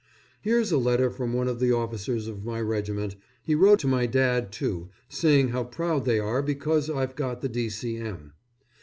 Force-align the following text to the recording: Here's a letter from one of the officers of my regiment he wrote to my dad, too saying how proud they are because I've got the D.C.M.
Here's 0.41 0.71
a 0.71 0.79
letter 0.79 1.11
from 1.11 1.31
one 1.31 1.47
of 1.47 1.59
the 1.59 1.71
officers 1.71 2.27
of 2.27 2.43
my 2.43 2.59
regiment 2.59 3.15
he 3.43 3.53
wrote 3.53 3.77
to 3.81 3.87
my 3.87 4.07
dad, 4.07 4.51
too 4.51 4.89
saying 5.09 5.49
how 5.49 5.63
proud 5.65 6.05
they 6.05 6.17
are 6.17 6.41
because 6.41 6.89
I've 6.89 7.13
got 7.15 7.41
the 7.41 7.49
D.C.M. 7.49 8.33